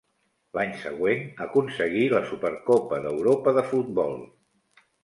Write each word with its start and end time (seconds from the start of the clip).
L'any 0.57 0.71
següent 0.83 1.21
aconseguí 1.45 2.09
la 2.17 2.23
Supercopa 2.33 3.03
d'Europa 3.05 3.57
de 3.61 3.69
futbol. 3.71 4.23